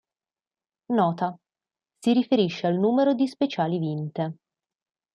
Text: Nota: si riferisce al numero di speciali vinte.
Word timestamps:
Nota: 0.95 1.37
si 1.99 2.11
riferisce 2.13 2.65
al 2.65 2.73
numero 2.79 3.13
di 3.13 3.27
speciali 3.27 3.77
vinte. 3.77 4.35